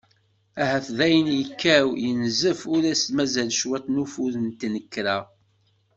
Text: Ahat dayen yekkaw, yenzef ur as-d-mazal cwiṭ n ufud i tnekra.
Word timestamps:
Ahat 0.61 0.85
dayen 0.97 1.27
yekkaw, 1.39 1.87
yenzef 2.03 2.61
ur 2.75 2.83
as-d-mazal 2.91 3.49
cwiṭ 3.59 3.85
n 3.89 4.01
ufud 4.03 4.33
i 4.49 4.51
tnekra. 4.61 5.17